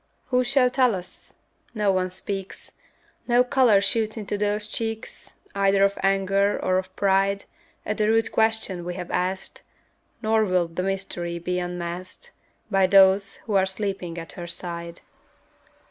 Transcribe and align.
Who 0.29 0.43
shall 0.43 0.71
tell 0.71 0.95
us? 0.95 1.35
No 1.75 1.91
one 1.91 2.09
speaks; 2.09 2.71
No 3.27 3.43
color 3.43 3.81
shoots 3.81 4.17
into 4.17 4.35
those 4.35 4.65
cheeks, 4.65 5.35
Either 5.53 5.83
of 5.83 5.99
anger 6.01 6.59
or 6.59 6.79
of 6.79 6.95
pride, 6.95 7.43
At 7.85 7.97
the 7.97 8.07
rude 8.07 8.31
question 8.31 8.83
we 8.83 8.95
have 8.95 9.11
asked; 9.11 9.61
Nor 10.23 10.43
will 10.45 10.67
the 10.67 10.81
mystery 10.81 11.37
be 11.37 11.59
unmasked 11.59 12.31
By 12.71 12.87
those 12.87 13.35
who 13.45 13.53
are 13.53 13.67
sleeping 13.67 14.17
at 14.17 14.31
her 14.31 14.47
side. 14.47 15.01